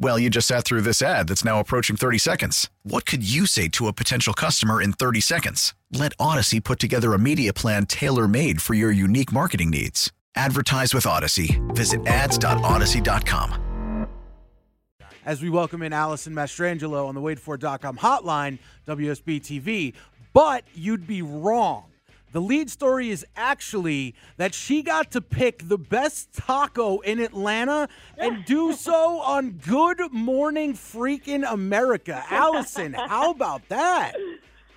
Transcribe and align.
Well, 0.00 0.18
you 0.18 0.30
just 0.30 0.46
sat 0.46 0.64
through 0.64 0.82
this 0.82 1.02
ad 1.02 1.26
that's 1.28 1.44
now 1.44 1.58
approaching 1.58 1.96
30 1.96 2.18
seconds. 2.18 2.70
What 2.84 3.04
could 3.04 3.28
you 3.28 3.46
say 3.46 3.66
to 3.70 3.88
a 3.88 3.92
potential 3.92 4.32
customer 4.32 4.80
in 4.80 4.92
30 4.92 5.20
seconds? 5.20 5.74
Let 5.92 6.16
Audacy 6.18 6.62
put 6.62 6.78
together 6.78 7.14
a 7.14 7.18
media 7.18 7.52
plan 7.52 7.84
tailor 7.86 8.28
made 8.28 8.62
for 8.62 8.74
your 8.74 8.92
unique 8.92 9.32
marketing 9.32 9.70
needs. 9.70 10.12
Advertise 10.36 10.94
with 10.94 11.04
Audacy. 11.04 11.58
Visit 11.74 12.06
ads.audacy.com. 12.06 13.64
As 15.26 15.42
we 15.42 15.50
welcome 15.50 15.82
in 15.82 15.92
Alison 15.92 16.32
Mastrangelo 16.32 17.06
on 17.06 17.14
the 17.14 17.20
waitfor.com 17.20 17.98
hotline, 17.98 18.58
WSB 18.86 19.42
TV. 19.42 19.94
But 20.32 20.64
you'd 20.74 21.06
be 21.08 21.22
wrong. 21.22 21.84
The 22.32 22.40
lead 22.40 22.70
story 22.70 23.10
is 23.10 23.24
actually 23.36 24.14
that 24.36 24.52
she 24.54 24.82
got 24.82 25.10
to 25.12 25.20
pick 25.20 25.68
the 25.68 25.78
best 25.78 26.34
taco 26.34 26.98
in 26.98 27.20
Atlanta 27.20 27.88
and 28.18 28.44
do 28.44 28.74
so 28.74 29.20
on 29.20 29.52
Good 29.52 30.12
Morning 30.12 30.74
Freaking 30.74 31.50
America. 31.50 32.22
Alison, 32.30 32.92
how 32.92 33.30
about 33.30 33.66
that? 33.70 34.12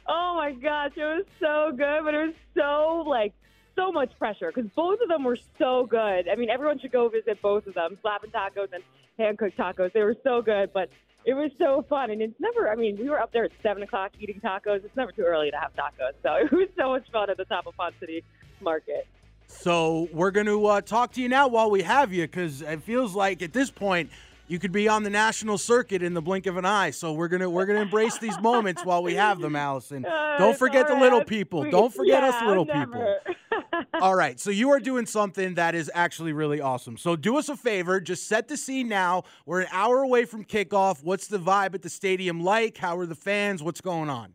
Oh 0.07 0.33
my 0.35 0.53
gosh, 0.53 0.91
it 0.95 1.01
was 1.01 1.25
so 1.39 1.75
good, 1.75 2.03
but 2.05 2.13
it 2.13 2.25
was 2.25 2.35
so 2.55 3.03
like 3.09 3.33
so 3.75 3.91
much 3.91 4.11
pressure 4.17 4.51
because 4.53 4.69
both 4.75 4.99
of 5.01 5.09
them 5.09 5.23
were 5.23 5.37
so 5.59 5.85
good. 5.89 6.29
I 6.29 6.35
mean, 6.37 6.49
everyone 6.49 6.79
should 6.79 6.91
go 6.91 7.09
visit 7.09 7.41
both 7.41 7.67
of 7.67 7.73
them, 7.73 7.97
Slapping 8.01 8.31
Tacos 8.31 8.73
and 8.73 8.83
Hand 9.17 9.37
Cooked 9.37 9.57
Tacos. 9.57 9.91
They 9.93 10.03
were 10.03 10.15
so 10.23 10.41
good, 10.41 10.71
but 10.73 10.89
it 11.25 11.33
was 11.33 11.51
so 11.57 11.85
fun. 11.89 12.11
And 12.11 12.21
it's 12.21 12.39
never, 12.39 12.69
I 12.69 12.75
mean, 12.75 12.97
we 12.97 13.09
were 13.09 13.19
up 13.19 13.31
there 13.31 13.43
at 13.43 13.51
7 13.61 13.81
o'clock 13.83 14.11
eating 14.19 14.41
tacos. 14.43 14.83
It's 14.83 14.95
never 14.95 15.11
too 15.11 15.23
early 15.23 15.51
to 15.51 15.57
have 15.57 15.71
tacos. 15.75 16.13
So 16.23 16.35
it 16.45 16.51
was 16.51 16.69
so 16.77 16.89
much 16.89 17.09
fun 17.11 17.29
at 17.29 17.37
the 17.37 17.45
top 17.45 17.67
of 17.67 17.75
Ponce 17.75 17.95
City 17.99 18.23
Market. 18.61 19.07
So 19.47 20.07
we're 20.13 20.31
going 20.31 20.45
to 20.45 20.65
uh, 20.65 20.81
talk 20.81 21.11
to 21.13 21.21
you 21.21 21.29
now 21.29 21.47
while 21.47 21.69
we 21.69 21.83
have 21.83 22.13
you 22.13 22.23
because 22.23 22.61
it 22.61 22.83
feels 22.83 23.15
like 23.15 23.41
at 23.41 23.53
this 23.53 23.69
point 23.69 24.09
you 24.51 24.59
could 24.59 24.73
be 24.73 24.89
on 24.89 25.03
the 25.03 25.09
national 25.09 25.57
circuit 25.57 26.03
in 26.03 26.13
the 26.13 26.21
blink 26.21 26.45
of 26.45 26.57
an 26.57 26.65
eye. 26.65 26.91
So 26.91 27.13
we're 27.13 27.29
gonna 27.29 27.49
we're 27.49 27.65
gonna 27.65 27.79
embrace 27.79 28.17
these 28.17 28.37
moments 28.41 28.83
while 28.83 29.01
we 29.01 29.13
have 29.15 29.39
them, 29.39 29.55
Alison. 29.67 30.05
Uh, 30.05 30.35
Don't 30.37 30.57
forget 30.57 30.89
the 30.89 30.95
little 30.95 31.23
people. 31.23 31.61
We- 31.61 31.71
Don't 31.71 31.93
forget 31.93 32.21
us 32.21 32.35
little 32.45 32.65
never. 32.65 32.91
people. 32.91 33.85
All 34.01 34.13
right, 34.13 34.37
so 34.41 34.49
you 34.51 34.69
are 34.71 34.79
doing 34.91 35.05
something 35.05 35.53
that 35.55 35.73
is 35.73 35.89
actually 35.93 36.33
really 36.33 36.59
awesome. 36.59 36.97
So 36.97 37.15
do 37.15 37.37
us 37.37 37.47
a 37.47 37.55
favor, 37.55 38.01
just 38.01 38.27
set 38.27 38.49
the 38.49 38.57
scene 38.57 38.89
now. 38.89 39.23
We're 39.45 39.61
an 39.61 39.67
hour 39.71 39.99
away 39.99 40.25
from 40.25 40.43
kickoff. 40.43 41.01
What's 41.01 41.27
the 41.27 41.37
vibe 41.39 41.73
at 41.73 41.81
the 41.81 41.89
stadium 41.89 42.43
like? 42.43 42.77
How 42.77 42.97
are 42.97 43.05
the 43.05 43.15
fans? 43.15 43.63
What's 43.63 43.79
going 43.79 44.09
on? 44.09 44.33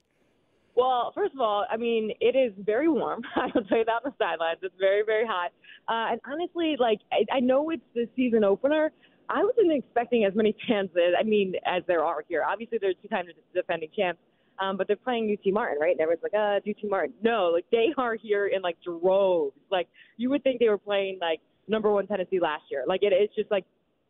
Well, 0.77 1.13
first 1.15 1.35
of 1.35 1.41
all, 1.41 1.67
I 1.71 1.77
mean, 1.77 2.13
it 2.21 2.35
is 2.37 2.53
very 2.65 2.89
warm. 2.89 3.21
I 3.37 3.47
will 3.55 3.65
tell 3.65 3.79
you 3.79 3.85
that 3.85 3.93
on 3.93 4.01
the 4.05 4.13
sidelines. 4.19 4.59
It's 4.63 4.75
very, 4.81 5.03
very 5.05 5.27
hot. 5.27 5.51
Uh, 5.89 6.13
and 6.13 6.21
honestly, 6.27 6.77
like, 6.79 7.01
I, 7.13 7.37
I 7.37 7.41
know 7.41 7.69
it's 7.71 7.83
the 7.95 8.09
season 8.17 8.45
opener. 8.45 8.93
I 9.29 9.43
wasn't 9.45 9.73
expecting 9.73 10.25
as 10.25 10.35
many 10.35 10.55
fans, 10.69 10.91
as, 10.97 11.15
I 11.19 11.23
mean, 11.23 11.55
as 11.67 11.83
there 11.87 12.05
are 12.05 12.25
here. 12.29 12.45
Obviously, 12.49 12.79
they're 12.81 12.95
two 12.95 13.09
times 13.09 13.29
defending 13.55 13.89
champs, 13.97 14.21
um, 14.61 14.77
but 14.77 14.87
they're 14.87 14.97
playing 14.97 15.37
UT 15.37 15.53
Martin, 15.53 15.79
right? 15.81 15.93
And 15.93 16.01
everyone's 16.01 16.23
like, 16.23 16.35
uh, 16.35 16.61
UT 16.69 16.91
Martin. 16.91 17.15
No, 17.23 17.51
like, 17.53 17.67
they 17.71 17.89
are 17.99 18.15
here 18.15 18.47
in, 18.47 18.63
like, 18.63 18.77
droves. 18.83 19.57
Like, 19.71 19.89
you 20.17 20.31
would 20.31 20.43
think 20.43 20.61
they 20.61 20.69
were 20.69 20.79
playing, 20.79 21.19
like, 21.21 21.41
number 21.69 21.93
one 21.93 22.07
Tennessee 22.07 22.41
last 22.41 22.65
year. 22.71 22.85
Like, 22.87 23.03
it, 23.03 23.13
it's 23.13 23.35
just, 23.35 23.51
like, 23.51 23.65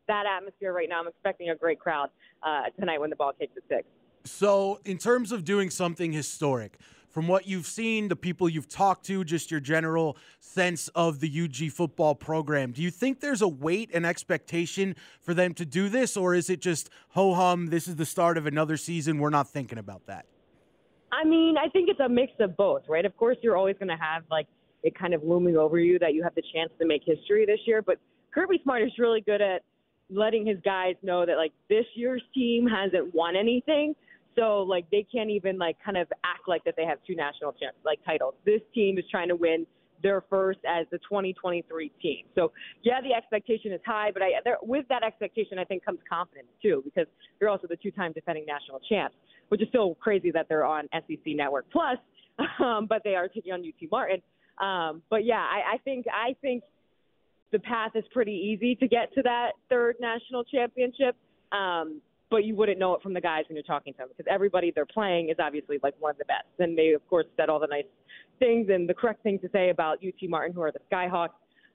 that 0.08 0.24
atmosphere 0.26 0.72
right 0.72 0.88
now. 0.88 1.00
I'm 1.00 1.08
expecting 1.08 1.50
a 1.50 1.56
great 1.56 1.80
crowd 1.80 2.10
uh, 2.42 2.64
tonight 2.78 3.00
when 3.00 3.10
the 3.10 3.16
ball 3.16 3.32
kicks 3.38 3.52
at 3.56 3.62
6. 3.68 3.88
So, 4.24 4.80
in 4.84 4.98
terms 4.98 5.32
of 5.32 5.44
doing 5.44 5.70
something 5.70 6.12
historic, 6.12 6.78
from 7.16 7.28
what 7.28 7.46
you've 7.46 7.64
seen, 7.64 8.08
the 8.08 8.14
people 8.14 8.46
you've 8.46 8.68
talked 8.68 9.06
to, 9.06 9.24
just 9.24 9.50
your 9.50 9.58
general 9.58 10.18
sense 10.38 10.88
of 10.88 11.18
the 11.20 11.44
UG 11.44 11.72
football 11.72 12.14
program, 12.14 12.72
do 12.72 12.82
you 12.82 12.90
think 12.90 13.20
there's 13.20 13.40
a 13.40 13.48
weight 13.48 13.88
and 13.94 14.04
expectation 14.04 14.94
for 15.22 15.32
them 15.32 15.54
to 15.54 15.64
do 15.64 15.88
this, 15.88 16.14
or 16.14 16.34
is 16.34 16.50
it 16.50 16.60
just 16.60 16.90
ho 17.08 17.32
hum, 17.32 17.68
this 17.68 17.88
is 17.88 17.96
the 17.96 18.04
start 18.04 18.36
of 18.36 18.44
another 18.44 18.76
season, 18.76 19.16
we're 19.18 19.30
not 19.30 19.48
thinking 19.48 19.78
about 19.78 20.04
that? 20.04 20.26
I 21.10 21.24
mean, 21.24 21.56
I 21.56 21.70
think 21.70 21.88
it's 21.88 22.00
a 22.00 22.08
mix 22.10 22.32
of 22.38 22.54
both, 22.54 22.82
right? 22.86 23.06
Of 23.06 23.16
course, 23.16 23.38
you're 23.40 23.56
always 23.56 23.76
going 23.78 23.88
to 23.88 23.96
have 23.96 24.24
like 24.30 24.46
it 24.82 24.94
kind 24.94 25.14
of 25.14 25.24
looming 25.24 25.56
over 25.56 25.78
you 25.78 25.98
that 26.00 26.12
you 26.12 26.22
have 26.22 26.34
the 26.34 26.42
chance 26.54 26.70
to 26.78 26.86
make 26.86 27.00
history 27.06 27.46
this 27.46 27.60
year. 27.64 27.80
But 27.80 27.96
Kirby 28.34 28.60
Smart 28.62 28.82
is 28.82 28.92
really 28.98 29.22
good 29.22 29.40
at 29.40 29.62
letting 30.10 30.44
his 30.46 30.58
guys 30.62 30.96
know 31.02 31.24
that 31.24 31.38
like 31.38 31.52
this 31.70 31.86
year's 31.94 32.22
team 32.34 32.66
hasn't 32.66 33.14
won 33.14 33.36
anything, 33.36 33.94
so 34.36 34.62
like 34.62 34.88
they 34.90 35.06
can't 35.10 35.30
even 35.30 35.58
like 35.58 35.76
kind 35.84 35.96
of 35.96 36.08
act 36.24 36.48
like 36.48 36.64
that 36.64 36.74
they 36.76 36.84
have 36.84 36.98
two 37.06 37.16
national 37.16 37.52
champs 37.52 37.78
like 37.84 37.98
titles. 38.04 38.34
This 38.44 38.60
team 38.74 38.98
is 38.98 39.04
trying 39.10 39.28
to 39.28 39.36
win 39.36 39.66
their 40.02 40.22
first 40.28 40.58
as 40.68 40.86
the 40.90 40.98
2023 40.98 41.90
team. 42.02 42.24
So 42.34 42.52
yeah, 42.82 43.00
the 43.00 43.14
expectation 43.14 43.72
is 43.72 43.80
high, 43.84 44.10
but 44.12 44.22
I 44.22 44.30
there, 44.44 44.58
with 44.62 44.86
that 44.88 45.02
expectation, 45.02 45.58
I 45.58 45.64
think 45.64 45.84
comes 45.84 46.00
confidence 46.08 46.48
too 46.62 46.82
because 46.84 47.06
they're 47.38 47.48
also 47.48 47.66
the 47.66 47.76
two-time 47.76 48.12
defending 48.12 48.44
national 48.46 48.80
champs, 48.88 49.16
which 49.48 49.62
is 49.62 49.68
still 49.68 49.94
crazy 49.96 50.30
that 50.32 50.46
they're 50.48 50.64
on 50.64 50.88
SEC 50.92 51.26
Network 51.26 51.66
Plus, 51.72 51.98
um, 52.60 52.86
but 52.88 53.02
they 53.04 53.14
are 53.14 53.28
taking 53.28 53.52
on 53.52 53.60
UT 53.60 53.90
Martin. 53.90 54.22
Um, 54.58 55.02
but 55.10 55.24
yeah, 55.24 55.40
I, 55.40 55.74
I 55.74 55.78
think 55.84 56.06
I 56.12 56.34
think 56.40 56.62
the 57.52 57.58
path 57.58 57.92
is 57.94 58.04
pretty 58.12 58.32
easy 58.32 58.74
to 58.76 58.88
get 58.88 59.14
to 59.14 59.22
that 59.22 59.52
third 59.68 59.96
national 60.00 60.44
championship. 60.44 61.16
Um, 61.52 62.00
but 62.30 62.44
you 62.44 62.56
wouldn't 62.56 62.78
know 62.78 62.94
it 62.94 63.02
from 63.02 63.14
the 63.14 63.20
guys 63.20 63.44
when 63.48 63.56
you're 63.56 63.62
talking 63.62 63.92
to 63.94 63.98
them 63.98 64.08
because 64.08 64.30
everybody 64.30 64.72
they're 64.74 64.86
playing 64.86 65.28
is 65.28 65.36
obviously 65.38 65.78
like 65.82 65.94
one 65.98 66.10
of 66.10 66.18
the 66.18 66.24
best. 66.24 66.46
And 66.58 66.76
they, 66.76 66.92
of 66.92 67.06
course, 67.08 67.26
said 67.36 67.48
all 67.48 67.60
the 67.60 67.68
nice 67.68 67.84
things 68.38 68.68
and 68.70 68.88
the 68.88 68.94
correct 68.94 69.22
thing 69.22 69.38
to 69.40 69.48
say 69.52 69.70
about 69.70 69.98
UT 70.04 70.28
Martin, 70.28 70.54
who 70.54 70.62
are 70.62 70.72
the 70.72 70.80
Skyhawks. 70.90 71.30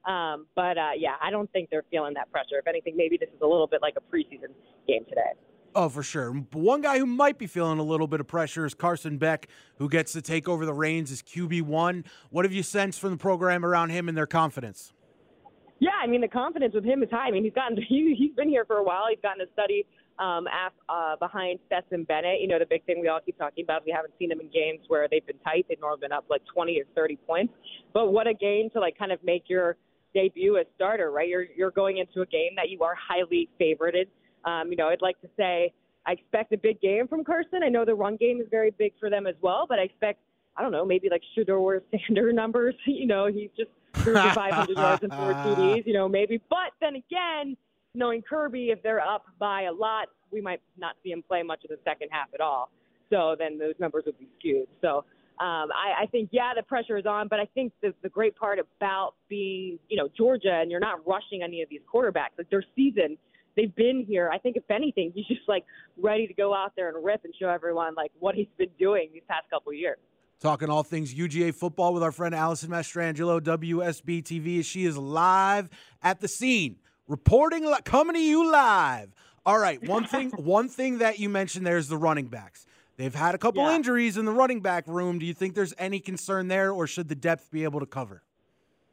Um, 0.10 0.48
but 0.56 0.78
uh, 0.78 0.92
yeah, 0.98 1.16
I 1.22 1.30
don't 1.30 1.52
think 1.52 1.70
they're 1.70 1.86
feeling 1.92 2.14
that 2.16 2.32
pressure. 2.32 2.58
If 2.60 2.68
anything, 2.68 2.98
maybe 2.98 3.18
this 3.18 3.30
is 3.30 3.42
a 3.42 3.48
little 3.48 3.68
bit 3.68 3.82
like 3.82 3.96
a 3.98 4.16
preseason 4.16 4.54
game 4.88 5.06
today. 5.08 5.32
Oh, 5.74 5.88
for 5.88 6.04
sure. 6.04 6.32
One 6.52 6.82
guy 6.82 7.00
who 7.00 7.06
might 7.06 7.38
be 7.38 7.48
feeling 7.48 7.80
a 7.80 7.84
little 7.84 8.08
bit 8.08 8.20
of 8.20 8.28
pressure 8.28 8.66
is 8.66 8.74
Carson 8.74 9.18
Beck, 9.18 9.48
who 9.78 9.88
gets 9.88 10.12
to 10.14 10.22
take 10.22 10.50
over 10.50 10.66
the 10.66 10.74
reins 10.74 11.12
as 11.12 11.22
QB1. 11.22 12.06
What 12.30 12.44
have 12.44 12.52
you 12.52 12.64
sensed 12.64 13.00
from 13.00 13.12
the 13.12 13.18
program 13.18 13.64
around 13.64 13.92
him 13.92 14.10
and 14.10 14.18
their 14.18 14.28
confidence? 14.28 14.92
Yeah, 15.80 15.92
I 16.02 16.08
mean 16.08 16.22
the 16.22 16.28
confidence 16.28 16.76
with 16.76 16.84
him 16.84 17.02
is 17.04 17.10
high. 17.10 17.28
I 17.28 17.32
mean 17.32 17.44
he's 17.44 17.54
gotten 17.54 17.78
he, 17.88 18.16
he's 18.18 18.36
been 18.36 18.50
here 18.50 18.66
for 18.66 18.78
a 18.78 18.84
while. 18.84 19.06
He's 19.10 19.20
gotten 19.22 19.46
to 19.46 19.52
study 19.54 19.86
um, 20.20 20.48
af, 20.48 20.74
uh, 20.90 21.16
behind 21.18 21.60
Stetson 21.68 22.04
Bennett. 22.04 22.42
You 22.42 22.48
know 22.48 22.60
the 22.60 22.66
big 22.66 22.86
thing 22.86 23.02
we 23.02 23.08
all 23.08 23.20
keep 23.26 23.38
talking 23.38 23.64
about. 23.64 23.84
We 23.86 23.92
haven't 23.92 24.14
seen 24.20 24.32
him 24.32 24.40
in 24.40 24.50
games 24.50 24.82
where 24.88 25.08
they've 25.10 25.26
been 25.26 25.40
tight. 25.40 25.66
They've 25.70 25.80
normally 25.80 26.02
been 26.02 26.12
up 26.12 26.26
like 26.30 26.42
20 26.54 26.80
or 26.80 26.86
30 26.96 27.18
points. 27.28 27.54
But 27.94 28.12
what 28.12 28.28
a 28.28 28.34
game 28.34 28.70
to 28.72 28.80
like 28.80 28.98
kind 28.98 29.12
of 29.12 29.20
make 29.24 29.44
your 29.48 29.78
debut 30.14 30.58
as 30.58 30.66
starter, 30.76 31.12
right? 31.12 31.28
You're 31.28 31.46
you're 31.56 31.72
going 31.72 31.98
into 31.98 32.22
a 32.22 32.26
game 32.26 32.52
that 32.56 32.70
you 32.70 32.84
are 32.84 32.96
highly 32.96 33.50
favorited. 33.60 34.08
Um, 34.46 34.70
you 34.70 34.76
know, 34.76 34.90
I'd 34.90 35.02
like 35.02 35.20
to 35.22 35.30
say 35.38 35.74
I 36.06 36.14
expect 36.14 36.52
a 36.53 36.58
big 36.58 36.82
game 36.82 37.08
from 37.08 37.24
Carson. 37.24 37.62
I 37.64 37.70
know 37.70 37.85
the 37.85 37.96
run 37.96 38.16
game 38.16 38.41
is 38.41 38.47
very 38.50 38.72
big 38.72 38.94
for 39.00 39.09
them 39.09 39.28
as 39.28 39.35
well, 39.41 39.66
but 39.68 39.80
I 39.80 39.84
expect 39.84 40.20
I 40.58 40.62
don't 40.62 40.72
know 40.72 40.85
maybe 40.85 41.09
like 41.09 41.22
Shedeur 41.38 41.82
Sander 41.91 42.34
numbers. 42.34 42.76
You 42.85 43.08
know, 43.08 43.28
he's 43.28 43.50
just 43.58 43.70
threw 44.03 44.14
for 44.14 44.34
500 44.34 44.78
yards 44.78 45.03
and 45.03 45.14
four 45.14 45.34
TDs. 45.34 45.85
You 45.85 45.94
know, 45.94 46.08
maybe. 46.08 46.41
But 46.50 46.72
then 46.80 46.96
again, 46.96 47.58
knowing 47.93 48.22
Kirby, 48.22 48.70
if 48.70 48.82
they're 48.84 49.02
up 49.02 49.26
by 49.40 49.64
a 49.64 49.72
lot, 49.72 50.08
we 50.32 50.41
might 50.41 50.61
not 50.78 50.96
see 51.03 51.11
him 51.11 51.23
play 51.28 51.43
much 51.43 51.64
of 51.64 51.70
the 51.70 51.79
second 51.84 52.09
half 52.11 52.28
at 52.34 52.41
all. 52.41 52.70
So 53.09 53.35
then 53.38 53.58
those 53.58 53.73
numbers 53.79 54.03
would 54.05 54.17
be 54.17 54.28
skewed. 54.40 54.67
So 54.82 55.03
um, 55.40 55.70
I, 55.72 56.03
I 56.03 56.05
think, 56.11 56.29
yeah, 56.32 56.53
the 56.55 56.64
pressure 56.64 56.97
is 56.97 57.05
on, 57.05 57.28
but 57.28 57.40
I 57.40 57.47
think 57.53 57.73
the, 57.82 57.93
the 58.03 58.09
great 58.09 58.35
part 58.35 58.59
about 58.59 59.16
being, 59.28 59.79
you 59.90 59.97
know, 59.97 60.08
Georgia 60.16 60.59
and 60.61 60.72
you're 60.72 60.79
not 60.79 61.05
rushing 61.05 61.41
any 61.43 61.61
of 61.61 61.70
these 61.70 61.82
quarterbacks, 61.93 62.38
like 62.38 62.49
their 62.49 62.64
season, 62.76 63.17
they've 63.58 63.76
been 63.76 64.05
here. 64.08 64.29
I 64.32 64.37
think 64.37 64.55
if 64.55 64.64
anything, 64.70 65.11
he's 65.14 65.26
just 65.26 65.47
like 65.47 65.66
ready 65.97 66.28
to 66.28 66.34
go 66.34 66.53
out 66.53 66.73
there 66.76 66.90
and 66.90 67.03
rip 67.03 67.22
and 67.26 67.34
show 67.37 67.49
everyone 67.49 67.96
like 67.96 68.11
what 68.20 68.35
he's 68.35 68.47
been 68.58 68.70
doing 68.79 69.09
these 69.14 69.23
past 69.28 69.49
couple 69.49 69.73
years. 69.73 69.97
Talking 70.40 70.70
all 70.70 70.84
things 70.84 71.14
UGA 71.14 71.53
football 71.53 71.94
with 71.94 72.02
our 72.02 72.11
friend 72.11 72.34
Alison 72.34 72.70
Mastrangelo, 72.72 73.40
WSB 73.40 74.23
TV, 74.23 74.66
she 74.66 74.85
is 74.85 74.97
live 74.97 75.70
at 76.02 76.20
the 76.20 76.28
scene, 76.28 76.78
reporting, 77.08 77.66
li- 77.66 77.78
coming 77.84 78.16
to 78.16 78.22
you 78.22 78.52
live 78.52 79.14
All 79.46 79.58
right, 79.58 79.82
one 79.88 80.06
thing 80.06 80.30
one 80.38 80.70
thing 80.70 81.00
that 81.00 81.20
you 81.20 81.30
mentioned 81.30 81.66
there 81.66 81.78
is 81.78 81.88
the 81.90 81.98
running 81.98 82.28
backs. 82.28 82.66
They've 82.98 83.16
had 83.16 83.34
a 83.34 83.38
couple 83.38 83.64
Yeah. 83.64 83.76
injuries 83.76 84.18
in 84.18 84.26
the 84.26 84.32
running 84.32 84.62
back 84.62 84.86
room. 84.88 85.18
Do 85.18 85.26
you 85.26 85.34
think 85.34 85.56
there's 85.56 85.74
any 85.78 86.00
concern 86.00 86.48
there, 86.48 86.72
or 86.72 86.86
should 86.86 87.08
the 87.09 87.16
depth 87.16 87.50
be 87.52 87.64
able 87.64 87.80
to 87.80 87.86
cover? 87.86 88.22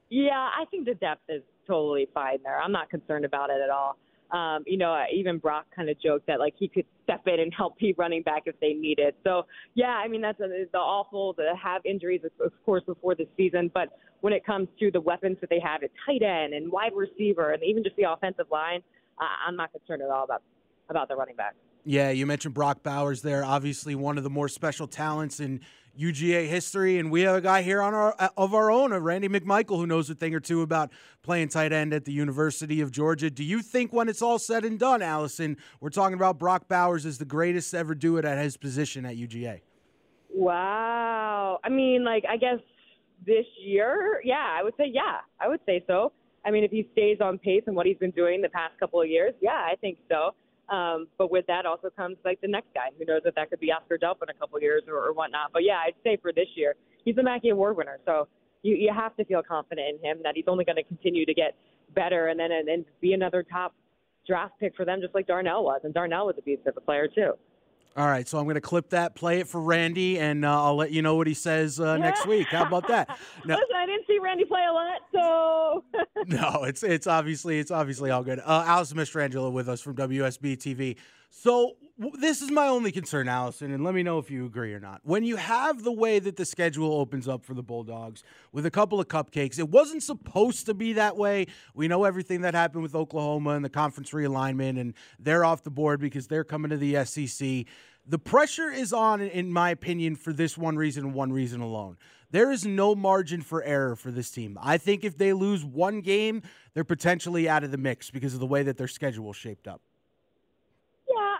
Yeah, 0.08 0.30
I 0.58 0.64
think 0.70 0.86
the 0.86 0.94
depth 0.94 1.22
is 1.28 1.42
totally 1.66 2.08
fine 2.14 2.38
there. 2.42 2.58
I'm 2.58 2.72
not 2.72 2.88
concerned 2.88 3.26
about 3.26 3.50
it 3.50 3.60
at 3.62 3.68
all. 3.68 3.98
Um, 4.30 4.62
you 4.66 4.76
know, 4.78 5.04
even 5.12 5.38
Brock 5.38 5.66
kind 5.74 5.88
of 5.90 6.00
joked 6.00 6.26
that 6.28 6.38
like 6.38 6.54
he 6.58 6.68
could 6.68 6.84
step 7.04 7.22
in 7.26 7.40
and 7.40 7.52
help 7.56 7.76
Pete 7.76 7.96
running 7.98 8.22
back 8.22 8.44
if 8.46 8.58
they 8.60 8.72
needed. 8.72 9.14
So 9.24 9.44
yeah, 9.74 9.88
I 10.02 10.08
mean 10.08 10.22
that's 10.22 10.40
a, 10.40 10.48
the 10.72 10.78
awful 10.78 11.34
to 11.34 11.52
have 11.62 11.82
injuries, 11.84 12.22
of 12.24 12.32
of 12.46 12.52
course, 12.64 12.84
before 12.84 13.14
the 13.14 13.26
season. 13.36 13.70
But 13.74 13.88
when 14.20 14.32
it 14.32 14.44
comes 14.44 14.68
to 14.80 14.90
the 14.90 15.00
weapons 15.00 15.36
that 15.40 15.50
they 15.50 15.60
have 15.60 15.82
at 15.82 15.90
tight 16.06 16.22
end 16.22 16.54
and 16.54 16.70
wide 16.70 16.92
receiver, 16.94 17.52
and 17.52 17.62
even 17.62 17.82
just 17.82 17.96
the 17.96 18.10
offensive 18.10 18.46
line, 18.50 18.82
I 19.20 19.26
I'm 19.46 19.56
not 19.56 19.72
concerned 19.72 20.02
at 20.02 20.10
all 20.10 20.24
about 20.24 20.42
about 20.88 21.08
the 21.08 21.16
running 21.16 21.36
back. 21.36 21.54
Yeah, 21.84 22.10
you 22.10 22.26
mentioned 22.26 22.54
Brock 22.54 22.82
Bowers 22.82 23.22
there. 23.22 23.44
Obviously, 23.44 23.94
one 23.94 24.18
of 24.18 24.24
the 24.24 24.30
more 24.30 24.48
special 24.48 24.86
talents 24.86 25.40
in 25.40 25.60
UGA 25.98 26.46
history, 26.46 26.98
and 26.98 27.10
we 27.10 27.22
have 27.22 27.36
a 27.36 27.40
guy 27.40 27.62
here 27.62 27.80
on 27.80 27.94
our 27.94 28.12
of 28.36 28.54
our 28.54 28.70
own, 28.70 28.92
a 28.92 29.00
Randy 29.00 29.28
McMichael, 29.28 29.76
who 29.76 29.86
knows 29.86 30.10
a 30.10 30.14
thing 30.14 30.34
or 30.34 30.40
two 30.40 30.62
about 30.62 30.92
playing 31.22 31.48
tight 31.48 31.72
end 31.72 31.92
at 31.92 32.04
the 32.04 32.12
University 32.12 32.80
of 32.80 32.90
Georgia. 32.90 33.30
Do 33.30 33.42
you 33.42 33.62
think, 33.62 33.92
when 33.92 34.08
it's 34.08 34.22
all 34.22 34.38
said 34.38 34.64
and 34.64 34.78
done, 34.78 35.02
Alison, 35.02 35.56
we're 35.80 35.90
talking 35.90 36.14
about 36.14 36.38
Brock 36.38 36.68
Bowers 36.68 37.06
as 37.06 37.18
the 37.18 37.24
greatest 37.24 37.70
to 37.72 37.78
ever 37.78 37.94
do 37.94 38.16
it 38.16 38.24
at 38.24 38.38
his 38.38 38.56
position 38.56 39.06
at 39.06 39.16
UGA? 39.16 39.60
Wow. 40.30 41.58
I 41.64 41.68
mean, 41.68 42.04
like, 42.04 42.24
I 42.28 42.36
guess 42.36 42.58
this 43.26 43.46
year, 43.60 44.20
yeah, 44.24 44.56
I 44.58 44.62
would 44.62 44.74
say, 44.76 44.84
yeah, 44.92 45.18
I 45.40 45.48
would 45.48 45.60
say 45.66 45.84
so. 45.86 46.12
I 46.44 46.50
mean, 46.50 46.64
if 46.64 46.70
he 46.70 46.88
stays 46.92 47.18
on 47.20 47.38
pace 47.38 47.62
and 47.66 47.74
what 47.74 47.86
he's 47.86 47.98
been 47.98 48.12
doing 48.12 48.40
the 48.40 48.48
past 48.48 48.78
couple 48.78 49.00
of 49.00 49.08
years, 49.08 49.34
yeah, 49.40 49.66
I 49.70 49.74
think 49.80 49.98
so. 50.08 50.34
Um, 50.74 51.08
but 51.16 51.30
with 51.30 51.46
that 51.46 51.66
also 51.66 51.88
comes 51.90 52.16
like 52.24 52.40
the 52.40 52.48
next 52.48 52.68
guy. 52.74 52.88
Who 52.98 53.04
knows 53.04 53.22
if 53.24 53.34
that 53.34 53.50
could 53.50 53.60
be 53.60 53.72
Oscar 53.72 53.98
Delp 53.98 54.22
in 54.22 54.28
a 54.28 54.34
couple 54.34 54.56
of 54.56 54.62
years 54.62 54.82
or, 54.86 54.96
or 54.96 55.12
whatnot. 55.12 55.50
But 55.52 55.64
yeah, 55.64 55.78
I'd 55.84 55.94
say 56.04 56.18
for 56.20 56.32
this 56.32 56.48
year, 56.54 56.74
he's 57.04 57.16
a 57.18 57.22
Mackey 57.22 57.48
Award 57.48 57.76
winner. 57.76 57.98
So 58.04 58.28
you, 58.62 58.76
you 58.76 58.92
have 58.94 59.16
to 59.16 59.24
feel 59.24 59.42
confident 59.42 59.96
in 59.96 60.10
him 60.10 60.18
that 60.24 60.32
he's 60.36 60.44
only 60.46 60.64
going 60.64 60.76
to 60.76 60.82
continue 60.82 61.24
to 61.24 61.34
get 61.34 61.54
better 61.94 62.28
and 62.28 62.38
then 62.38 62.52
and, 62.52 62.68
and 62.68 62.84
be 63.00 63.14
another 63.14 63.42
top 63.42 63.74
draft 64.26 64.54
pick 64.60 64.76
for 64.76 64.84
them, 64.84 65.00
just 65.00 65.14
like 65.14 65.26
Darnell 65.26 65.64
was. 65.64 65.80
And 65.84 65.94
Darnell 65.94 66.26
was 66.26 66.36
a 66.38 66.42
beast 66.42 66.66
of 66.66 66.76
a 66.76 66.80
player 66.80 67.08
too. 67.08 67.32
All 67.98 68.06
right, 68.06 68.28
so 68.28 68.38
I'm 68.38 68.44
going 68.44 68.54
to 68.54 68.60
clip 68.60 68.90
that, 68.90 69.16
play 69.16 69.40
it 69.40 69.48
for 69.48 69.60
Randy, 69.60 70.20
and 70.20 70.44
uh, 70.44 70.62
I'll 70.62 70.76
let 70.76 70.92
you 70.92 71.02
know 71.02 71.16
what 71.16 71.26
he 71.26 71.34
says 71.34 71.80
uh, 71.80 71.96
next 71.96 72.26
week. 72.26 72.46
How 72.46 72.64
about 72.64 72.86
that? 72.86 73.08
No, 73.44 73.54
Listen, 73.54 73.76
I 73.76 73.86
didn't 73.86 74.06
see 74.06 74.18
Randy 74.20 74.44
play 74.44 74.64
a 74.68 74.72
lot, 74.72 75.00
so 75.12 75.84
no, 76.26 76.64
it's 76.64 76.82
it's 76.84 77.08
obviously 77.08 77.58
it's 77.58 77.72
obviously 77.72 78.10
all 78.10 78.22
good. 78.22 78.38
Uh, 78.38 78.64
Alison 78.66 78.98
Mastrangelo 78.98 79.50
with 79.50 79.68
us 79.68 79.80
from 79.80 79.96
WSB 79.96 80.56
TV. 80.58 80.96
So 81.30 81.72
this 81.98 82.42
is 82.42 82.50
my 82.50 82.68
only 82.68 82.92
concern, 82.92 83.28
Alison, 83.28 83.72
and 83.72 83.82
let 83.82 83.92
me 83.92 84.04
know 84.04 84.18
if 84.18 84.30
you 84.30 84.46
agree 84.46 84.72
or 84.72 84.78
not. 84.78 85.00
When 85.02 85.24
you 85.24 85.34
have 85.34 85.82
the 85.82 85.92
way 85.92 86.20
that 86.20 86.36
the 86.36 86.44
schedule 86.44 86.92
opens 86.92 87.26
up 87.26 87.44
for 87.44 87.54
the 87.54 87.62
Bulldogs 87.62 88.22
with 88.52 88.64
a 88.66 88.70
couple 88.70 89.00
of 89.00 89.08
cupcakes, 89.08 89.58
it 89.58 89.68
wasn't 89.68 90.04
supposed 90.04 90.66
to 90.66 90.74
be 90.74 90.92
that 90.92 91.16
way. 91.16 91.46
We 91.74 91.88
know 91.88 92.04
everything 92.04 92.42
that 92.42 92.54
happened 92.54 92.84
with 92.84 92.94
Oklahoma 92.94 93.50
and 93.50 93.64
the 93.64 93.70
conference 93.70 94.10
realignment, 94.10 94.78
and 94.80 94.94
they're 95.18 95.44
off 95.44 95.64
the 95.64 95.70
board 95.70 95.98
because 96.00 96.28
they're 96.28 96.44
coming 96.44 96.70
to 96.70 96.76
the 96.76 97.04
SEC. 97.04 97.66
The 98.06 98.18
pressure 98.18 98.70
is 98.70 98.92
on, 98.92 99.20
in 99.20 99.52
my 99.52 99.70
opinion, 99.70 100.14
for 100.14 100.32
this 100.32 100.56
one 100.56 100.76
reason 100.76 101.12
one 101.12 101.32
reason 101.32 101.60
alone. 101.60 101.98
There 102.30 102.52
is 102.52 102.64
no 102.64 102.94
margin 102.94 103.42
for 103.42 103.62
error 103.64 103.96
for 103.96 104.12
this 104.12 104.30
team. 104.30 104.56
I 104.62 104.78
think 104.78 105.02
if 105.02 105.18
they 105.18 105.32
lose 105.32 105.64
one 105.64 106.00
game, 106.00 106.42
they're 106.74 106.84
potentially 106.84 107.48
out 107.48 107.64
of 107.64 107.70
the 107.72 107.76
mix 107.76 108.10
because 108.10 108.34
of 108.34 108.40
the 108.40 108.46
way 108.46 108.62
that 108.62 108.76
their 108.76 108.88
schedule 108.88 109.32
shaped 109.32 109.66
up. 109.66 109.80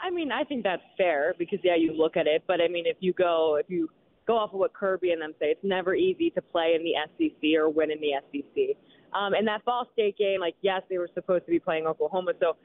I 0.08 0.10
mean, 0.10 0.32
I 0.32 0.43
think 0.43 0.64
that's 0.64 0.82
fair 0.96 1.34
because 1.38 1.58
yeah, 1.62 1.76
you 1.76 1.93
look 1.93 2.16
at 2.16 2.26
it, 2.26 2.43
but 2.46 2.62
I 2.62 2.69
mean, 2.69 2.84
if 2.87 2.96
you 3.00 3.12
go 3.12 3.56
if 3.56 3.66
you 3.69 3.90
go 4.26 4.38
off 4.38 4.55
of 4.55 4.58
what 4.58 4.72
Kirby 4.72 5.12
and 5.12 5.20
them 5.20 5.34
say, 5.38 5.46
it's 5.46 5.60
never 5.62 5.94
easy 5.94 6.31
to 6.31 6.40
play 6.40 6.75
in 6.75 6.82
the 6.82 6.94
SEC 7.19 7.58
or 7.58 7.69
win 7.69 7.90
in 7.90 7.99
the 8.00 8.12
SEC. 8.32 8.76
Um, 9.12 9.34
and 9.34 9.46
that 9.46 9.64
Ball 9.66 9.87
State 9.93 10.16
game, 10.16 10.40
like 10.40 10.55
yes, 10.62 10.81
they 10.88 10.96
were 10.96 11.10
supposed 11.14 11.44
to 11.44 11.50
be 11.50 11.58
playing 11.58 11.87
Oklahoma, 11.87 12.32
so 12.40 12.56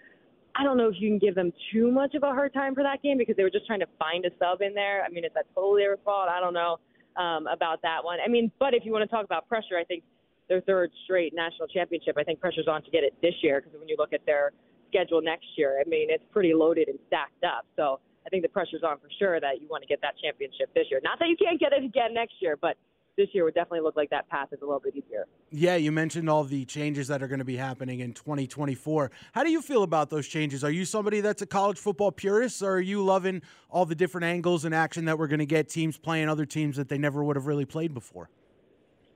I 0.55 0.63
don't 0.63 0.77
know 0.77 0.87
if 0.87 0.95
you 0.99 1.09
can 1.09 1.19
give 1.19 1.35
them 1.35 1.51
too 1.73 1.91
much 1.91 2.15
of 2.15 2.23
a 2.23 2.27
hard 2.27 2.53
time 2.53 2.75
for 2.75 2.83
that 2.83 3.03
game 3.03 3.17
because 3.17 3.35
they 3.35 3.43
were 3.43 3.49
just 3.49 3.67
trying 3.67 3.81
to 3.81 3.91
find 3.99 4.23
a 4.25 4.29
sub 4.39 4.61
in 4.61 4.73
there. 4.73 5.03
I 5.03 5.09
mean, 5.09 5.25
is 5.25 5.31
that 5.35 5.45
totally 5.53 5.81
their 5.81 5.97
fault? 5.97 6.29
I 6.29 6.39
don't 6.39 6.53
know 6.53 6.77
um, 7.17 7.47
about 7.47 7.81
that 7.81 8.03
one. 8.03 8.19
I 8.25 8.29
mean, 8.29 8.51
but 8.57 8.73
if 8.73 8.85
you 8.85 8.93
want 8.93 9.03
to 9.09 9.13
talk 9.13 9.25
about 9.25 9.49
pressure, 9.49 9.77
I 9.77 9.83
think 9.83 10.03
their 10.47 10.61
third 10.61 10.91
straight 11.03 11.33
national 11.35 11.67
championship, 11.67 12.15
I 12.17 12.23
think 12.23 12.39
pressure's 12.39 12.67
on 12.67 12.83
to 12.83 12.91
get 12.91 13.03
it 13.03 13.13
this 13.21 13.33
year 13.41 13.59
because 13.59 13.77
when 13.77 13.89
you 13.89 13.95
look 13.97 14.13
at 14.13 14.25
their 14.25 14.51
schedule 14.93 15.21
next 15.21 15.47
year, 15.57 15.81
I 15.83 15.89
mean, 15.89 16.09
it's 16.09 16.23
pretty 16.31 16.53
loaded 16.53 16.87
and 16.87 16.99
stacked 17.07 17.43
up. 17.43 17.65
So 17.75 17.99
I 18.25 18.29
think 18.29 18.43
the 18.43 18.49
pressure's 18.49 18.83
on 18.83 18.97
for 18.99 19.09
sure 19.17 19.39
that 19.39 19.61
you 19.61 19.67
want 19.67 19.81
to 19.81 19.87
get 19.87 20.01
that 20.01 20.13
championship 20.21 20.73
this 20.75 20.85
year. 20.91 21.01
Not 21.03 21.19
that 21.19 21.27
you 21.27 21.35
can't 21.35 21.59
get 21.59 21.73
it 21.73 21.83
again 21.83 22.13
next 22.13 22.35
year, 22.39 22.57
but 22.59 22.77
this 23.15 23.27
year 23.33 23.43
would 23.43 23.53
definitely 23.53 23.81
look 23.81 23.95
like 23.95 24.09
that 24.09 24.27
path 24.27 24.47
is 24.51 24.59
a 24.61 24.65
little 24.65 24.79
bit 24.79 24.95
easier. 24.95 25.25
Yeah, 25.51 25.75
you 25.75 25.91
mentioned 25.91 26.29
all 26.29 26.43
the 26.43 26.65
changes 26.65 27.07
that 27.09 27.21
are 27.21 27.27
going 27.27 27.39
to 27.39 27.45
be 27.45 27.57
happening 27.57 27.99
in 27.99 28.13
2024. 28.13 29.11
How 29.33 29.43
do 29.43 29.51
you 29.51 29.61
feel 29.61 29.83
about 29.83 30.09
those 30.09 30.27
changes? 30.27 30.63
Are 30.63 30.71
you 30.71 30.85
somebody 30.85 31.21
that's 31.21 31.41
a 31.41 31.45
college 31.45 31.77
football 31.77 32.11
purist, 32.11 32.63
or 32.63 32.73
are 32.73 32.81
you 32.81 33.03
loving 33.03 33.41
all 33.69 33.85
the 33.85 33.95
different 33.95 34.25
angles 34.25 34.65
and 34.65 34.73
action 34.73 35.05
that 35.05 35.19
we're 35.19 35.27
going 35.27 35.39
to 35.39 35.45
get 35.45 35.69
teams 35.69 35.97
playing 35.97 36.27
other 36.27 36.45
teams 36.45 36.77
that 36.77 36.89
they 36.89 36.97
never 36.97 37.23
would 37.23 37.35
have 37.35 37.45
really 37.45 37.65
played 37.65 37.93
before? 37.93 38.29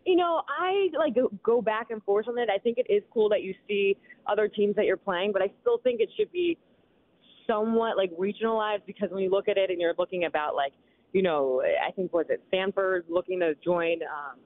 You 0.07 0.15
know, 0.15 0.41
I 0.47 0.87
like 0.97 1.15
go- 1.43 1.61
back 1.61 1.91
and 1.91 2.01
forth 2.03 2.29
on 2.29 2.37
it. 2.37 2.47
I 2.49 2.57
think 2.59 2.77
it 2.77 2.85
is 2.89 3.03
cool 3.13 3.27
that 3.27 3.41
you 3.43 3.53
see 3.67 3.97
other 4.25 4.47
teams 4.47 4.73
that 4.77 4.85
you're 4.85 4.95
playing, 4.95 5.33
but 5.33 5.41
I 5.41 5.51
still 5.59 5.79
think 5.83 5.99
it 5.99 6.09
should 6.17 6.31
be 6.31 6.57
somewhat 7.45 7.97
like 7.97 8.11
regionalized 8.17 8.85
because 8.87 9.09
when 9.11 9.21
you 9.21 9.29
look 9.29 9.49
at 9.49 9.57
it 9.57 9.69
and 9.69 9.81
you're 9.81 9.93
looking 9.97 10.23
about 10.23 10.55
like, 10.55 10.71
you 11.11 11.21
know, 11.21 11.61
I 11.61 11.91
think 11.91 12.13
was 12.13 12.25
it 12.29 12.41
Stanford 12.47 13.03
looking 13.09 13.41
to 13.41 13.53
join 13.65 13.99
um, 14.03 14.39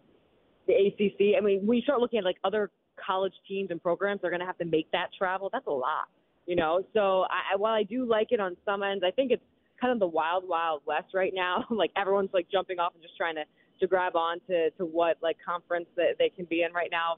the 0.65 0.73
ACC. 0.73 1.37
I 1.37 1.41
mean, 1.41 1.65
when 1.67 1.77
you 1.77 1.83
start 1.83 1.99
looking 1.99 2.17
at 2.17 2.25
like 2.25 2.37
other 2.43 2.71
college 3.05 3.33
teams 3.47 3.69
and 3.69 3.79
programs, 3.79 4.21
they're 4.21 4.31
going 4.31 4.39
to 4.41 4.47
have 4.47 4.57
to 4.59 4.65
make 4.65 4.89
that 4.93 5.09
travel. 5.15 5.51
That's 5.53 5.67
a 5.67 5.71
lot, 5.71 6.07
you 6.47 6.55
know. 6.55 6.83
So 6.95 7.25
I- 7.29 7.55
while 7.55 7.73
I 7.73 7.83
do 7.83 8.05
like 8.07 8.31
it 8.31 8.39
on 8.39 8.57
some 8.65 8.81
ends, 8.81 9.03
I 9.05 9.11
think 9.11 9.31
it's 9.31 9.43
kind 9.79 9.93
of 9.93 9.99
the 9.99 10.07
wild, 10.07 10.43
wild 10.47 10.81
west 10.87 11.13
right 11.13 11.33
now. 11.35 11.65
like 11.69 11.91
everyone's 11.95 12.29
like 12.33 12.47
jumping 12.51 12.79
off 12.79 12.93
and 12.95 13.03
just 13.03 13.15
trying 13.15 13.35
to 13.35 13.43
to 13.81 13.87
grab 13.87 14.15
on 14.15 14.39
to 14.47 14.69
to 14.71 14.85
what 14.85 15.17
like 15.21 15.37
conference 15.45 15.87
that 15.97 16.15
they 16.17 16.29
can 16.29 16.45
be 16.45 16.63
in 16.63 16.71
right 16.73 16.89
now. 16.91 17.17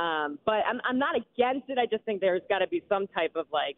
Um, 0.00 0.38
but 0.46 0.62
I'm 0.68 0.80
I'm 0.84 0.98
not 0.98 1.16
against 1.16 1.68
it. 1.68 1.78
I 1.78 1.86
just 1.86 2.04
think 2.04 2.20
there's 2.20 2.42
got 2.48 2.60
to 2.60 2.66
be 2.68 2.82
some 2.88 3.06
type 3.08 3.32
of 3.36 3.46
like 3.52 3.76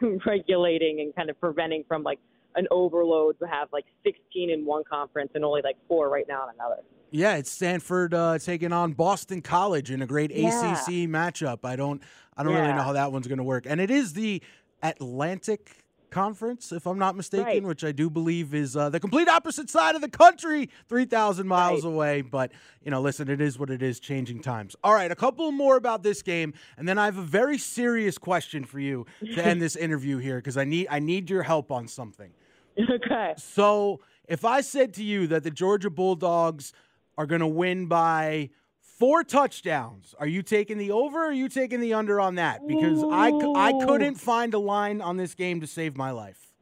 regulating 0.26 1.00
and 1.00 1.14
kind 1.14 1.30
of 1.30 1.40
preventing 1.40 1.84
from 1.88 2.02
like 2.02 2.18
an 2.54 2.66
overload 2.70 3.38
to 3.38 3.46
have 3.46 3.68
like 3.72 3.84
16 4.04 4.50
in 4.50 4.64
one 4.64 4.82
conference 4.88 5.30
and 5.34 5.44
only 5.44 5.60
like 5.62 5.76
four 5.88 6.08
right 6.08 6.24
now 6.28 6.44
in 6.48 6.54
another. 6.54 6.82
Yeah, 7.10 7.36
it's 7.36 7.50
Stanford 7.50 8.14
uh, 8.14 8.38
taking 8.38 8.72
on 8.72 8.92
Boston 8.92 9.40
College 9.42 9.90
in 9.90 10.02
a 10.02 10.06
great 10.06 10.30
Yeah. 10.30 10.48
ACC 10.72 11.08
matchup. 11.08 11.60
I 11.64 11.76
don't, 11.76 12.02
I 12.36 12.42
don't 12.42 12.54
really 12.54 12.72
know 12.72 12.82
how 12.82 12.94
that 12.94 13.12
one's 13.12 13.26
going 13.26 13.38
to 13.38 13.44
work. 13.44 13.64
And 13.66 13.80
it 13.80 13.90
is 13.90 14.14
the 14.14 14.42
Atlantic 14.82 15.84
Conference, 16.20 16.72
if 16.72 16.86
I'm 16.86 16.98
not 16.98 17.14
mistaken, 17.14 17.44
Right. 17.46 17.62
which 17.62 17.84
I 17.84 17.92
do 17.92 18.08
believe 18.08 18.54
is 18.54 18.74
uh, 18.74 18.88
the 18.88 18.98
complete 18.98 19.28
opposite 19.28 19.68
side 19.68 19.94
of 19.96 20.00
the 20.00 20.08
country, 20.08 20.70
three 20.88 21.04
thousand 21.04 21.46
miles 21.46 21.84
Right. 21.84 21.92
away. 21.92 22.20
But 22.22 22.52
you 22.82 22.90
know, 22.90 23.02
listen, 23.02 23.28
it 23.28 23.38
is 23.42 23.58
what 23.58 23.68
it 23.68 23.82
is. 23.82 24.00
Changing 24.00 24.40
times. 24.40 24.74
All 24.82 24.94
right, 24.94 25.10
a 25.10 25.14
couple 25.14 25.52
more 25.52 25.76
about 25.76 26.02
this 26.02 26.22
game, 26.22 26.54
and 26.78 26.88
then 26.88 26.96
I 26.96 27.04
have 27.04 27.18
a 27.18 27.22
very 27.22 27.58
serious 27.58 28.16
question 28.16 28.64
for 28.64 28.80
you 28.80 29.04
to 29.34 29.44
end 29.44 29.60
this 29.60 29.76
interview 29.86 30.16
here 30.16 30.36
because 30.36 30.56
I 30.56 30.64
need, 30.64 30.86
I 30.90 31.00
need 31.00 31.28
your 31.28 31.42
help 31.42 31.70
on 31.70 31.86
something. 31.86 32.30
okay. 32.78 33.34
So 33.36 34.00
if 34.26 34.42
I 34.46 34.62
said 34.62 34.94
to 34.94 35.04
you 35.04 35.26
that 35.26 35.42
the 35.42 35.50
Georgia 35.50 35.90
Bulldogs 35.90 36.72
are 37.18 37.26
going 37.26 37.42
to 37.42 37.46
win 37.46 37.88
by 37.88 38.48
four 38.98 39.24
touchdowns, 39.24 40.14
are 40.18 40.26
you 40.26 40.42
taking 40.42 40.78
the 40.78 40.90
over 40.90 41.24
or 41.24 41.28
are 41.28 41.32
you 41.32 41.48
taking 41.48 41.80
the 41.80 41.94
under 41.94 42.20
on 42.20 42.36
that? 42.36 42.66
Because 42.66 43.02
I 43.02 43.30
Ooh. 43.30 43.86
couldn't 43.86 44.16
find 44.16 44.54
a 44.54 44.58
line 44.58 45.00
on 45.00 45.16
this 45.16 45.34
game 45.34 45.60
to 45.60 45.66
save 45.66 45.96
my 45.96 46.10
life. 46.10 46.54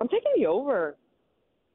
I'm 0.00 0.08
taking 0.08 0.32
the 0.36 0.46
over. 0.46 0.96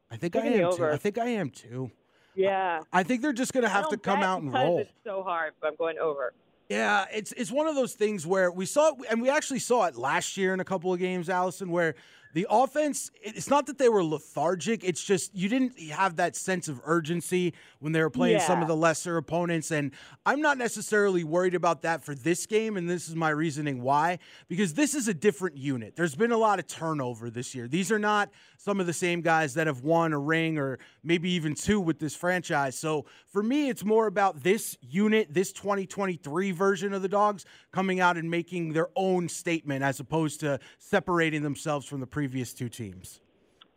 I 0.10 0.18
think 0.18 0.36
I 0.36 0.46
am 0.46 0.76
too. 0.76 0.86
I 0.86 0.98
think 0.98 1.18
I 1.18 1.28
am 1.28 1.50
too. 1.50 1.92
Yeah. 2.36 2.82
I 2.92 3.04
think 3.04 3.22
they're 3.22 3.34
just 3.34 3.54
going 3.54 3.64
to 3.64 3.70
have 3.70 3.90
to 3.90 3.98
come 3.98 4.22
out 4.22 4.42
and 4.42 4.54
roll. 4.54 4.80
It's 4.80 4.92
so 5.04 5.24
hard, 5.24 5.54
but 5.62 5.68
I'm 5.68 5.76
going 5.76 5.98
over. 6.00 6.34
Yeah, 6.70 7.06
it's 7.14 7.32
it's 7.34 7.52
one 7.52 7.68
of 7.68 7.76
those 7.76 7.94
things 7.94 8.26
where 8.26 8.52
we 8.52 8.66
saw 8.66 8.90
it, 8.90 8.96
and 9.12 9.22
we 9.22 9.30
actually 9.30 9.60
saw 9.60 9.86
it 9.86 9.96
last 9.96 10.36
year 10.36 10.52
in 10.52 10.60
a 10.60 10.64
couple 10.64 10.92
of 10.92 11.00
games, 11.00 11.30
Alison, 11.30 11.70
where 11.70 11.94
the 12.36 12.46
offense, 12.50 13.12
it's 13.24 13.50
not 13.50 13.66
that 13.68 13.78
they 13.78 13.88
were 13.88 14.04
lethargic. 14.04 14.84
It's 14.84 15.02
just 15.02 15.34
you 15.34 15.48
didn't 15.48 15.80
have 15.80 16.18
that 16.18 16.36
sense 16.36 16.68
of 16.68 16.82
urgency 16.84 17.54
when 17.80 17.94
they 17.94 18.02
were 18.02 18.10
playing 18.10 18.42
some 18.42 18.62
of 18.62 18.68
the 18.68 18.76
lesser 18.76 19.16
opponents. 19.16 19.72
And 19.72 19.92
I'm 20.26 20.42
not 20.42 20.58
necessarily 20.58 21.24
worried 21.24 21.56
about 21.56 21.84
that 21.84 22.04
for 22.04 22.14
this 22.14 22.46
game. 22.46 22.76
And 22.76 22.90
this 22.90 23.08
is 23.08 23.16
my 23.16 23.30
reasoning 23.30 23.82
why. 23.82 24.20
Because 24.50 24.74
this 24.74 24.96
is 24.96 25.08
a 25.08 25.14
different 25.14 25.56
unit. 25.56 25.96
There's 25.96 26.16
been 26.16 26.34
a 26.34 26.38
lot 26.38 26.60
of 26.60 26.68
turnover 26.68 27.30
this 27.30 27.56
year. 27.56 27.70
These 27.70 27.90
are 27.90 28.00
not 28.00 28.30
some 28.58 28.82
of 28.82 28.86
the 28.86 28.92
same 28.92 29.22
guys 29.22 29.54
that 29.54 29.68
have 29.68 29.84
won 29.84 30.12
a 30.12 30.20
ring 30.20 30.58
or 30.58 30.78
maybe 31.06 31.32
even 31.32 31.56
two 31.56 31.80
with 31.80 32.00
this 32.00 32.18
franchise. 32.18 32.78
So 32.78 33.06
for 33.32 33.44
me, 33.44 33.70
it's 33.70 33.86
more 33.86 34.08
about 34.08 34.44
this 34.44 34.78
unit, 34.82 35.34
this 35.34 35.54
2023 35.54 36.52
version 36.52 36.94
of 36.94 37.02
the 37.02 37.08
Dogs 37.08 37.46
coming 37.72 38.02
out 38.02 38.18
and 38.18 38.30
making 38.30 38.74
their 38.74 38.90
own 38.98 39.30
statement 39.30 39.86
as 39.86 40.02
opposed 40.02 40.42
to 40.42 40.60
separating 40.80 41.42
themselves 41.42 41.86
from 41.86 42.02
the 42.02 42.08
previous 42.08 42.25
two 42.54 42.70
teams. 42.70 43.22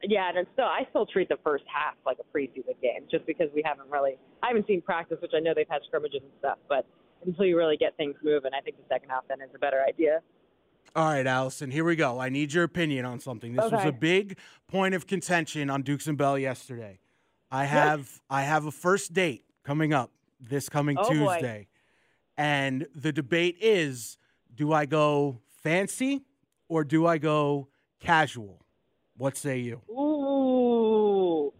Yeah, 0.02 0.30
and 0.34 0.46
still 0.52 0.64
I 0.66 0.86
still 0.90 1.06
treat 1.06 1.28
the 1.28 1.38
first 1.42 1.64
half 1.66 1.94
like 2.06 2.18
a 2.20 2.36
preseason 2.36 2.80
game, 2.80 3.02
just 3.10 3.26
because 3.26 3.48
we 3.54 3.62
haven't 3.64 3.90
really 3.90 4.16
I 4.42 4.48
haven't 4.48 4.66
seen 4.66 4.80
practice, 4.80 5.18
which 5.20 5.32
I 5.34 5.40
know 5.40 5.52
they've 5.54 5.66
had 5.68 5.82
scrimmages 5.86 6.20
and 6.22 6.32
stuff, 6.38 6.58
but 6.68 6.86
until 7.26 7.44
you 7.44 7.56
really 7.56 7.76
get 7.76 7.96
things 7.96 8.14
moving, 8.22 8.52
I 8.56 8.60
think 8.60 8.76
the 8.76 8.84
second 8.88 9.10
half 9.10 9.24
then 9.28 9.40
is 9.40 9.50
a 9.54 9.58
better 9.58 9.82
idea. 9.86 10.20
All 10.94 11.06
right, 11.06 11.26
Alison, 11.26 11.70
here 11.70 11.84
we 11.84 11.96
go. 11.96 12.18
I 12.20 12.28
need 12.28 12.52
your 12.52 12.64
opinion 12.64 13.04
on 13.04 13.20
something. 13.20 13.54
This 13.54 13.70
was 13.70 13.84
a 13.84 13.92
big 13.92 14.38
point 14.68 14.94
of 14.94 15.06
contention 15.06 15.68
on 15.68 15.82
Dukes 15.82 16.06
and 16.06 16.16
Bell 16.16 16.38
yesterday. 16.38 17.00
I 17.50 17.64
have 17.64 18.20
I 18.30 18.42
have 18.42 18.66
a 18.66 18.70
first 18.70 19.12
date 19.12 19.44
coming 19.64 19.92
up 19.92 20.12
this 20.40 20.68
coming 20.68 20.96
Oh, 20.98 21.02
boy. 21.02 21.34
Tuesday. 21.34 21.68
And 22.36 22.86
the 22.94 23.12
debate 23.12 23.56
is 23.60 24.16
do 24.54 24.72
I 24.72 24.86
go 24.86 25.40
fancy 25.62 26.22
or 26.68 26.84
do 26.84 27.06
I 27.06 27.18
go 27.18 27.68
casual? 28.00 28.64
What 29.16 29.36
say 29.36 29.58
you? 29.58 29.80
Ooh. 29.90 31.52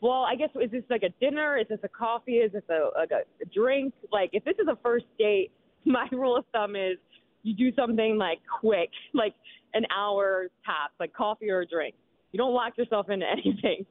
Well, 0.00 0.26
I 0.28 0.34
guess 0.34 0.48
is 0.60 0.70
this 0.70 0.82
like 0.90 1.04
a 1.04 1.10
dinner? 1.20 1.58
Is 1.58 1.66
this 1.68 1.78
a 1.84 1.88
coffee? 1.88 2.38
Is 2.38 2.52
this 2.52 2.62
a, 2.68 2.88
like 2.98 3.10
a, 3.12 3.22
drink? 3.54 3.94
Like 4.10 4.30
if 4.32 4.44
this 4.44 4.56
is 4.58 4.66
a 4.68 4.76
first 4.82 5.04
date, 5.18 5.52
my 5.84 6.08
rule 6.10 6.36
of 6.36 6.44
thumb 6.52 6.74
is 6.74 6.96
you 7.42 7.54
do 7.54 7.74
something 7.76 8.16
like 8.18 8.38
quick, 8.60 8.90
like 9.14 9.34
an 9.74 9.84
hour 9.96 10.48
tops, 10.64 10.94
like 10.98 11.12
coffee 11.12 11.50
or 11.50 11.60
a 11.60 11.66
drink. 11.66 11.94
You 12.32 12.38
don't 12.38 12.54
lock 12.54 12.76
yourself 12.78 13.10
into 13.10 13.26
anything, 13.30 13.86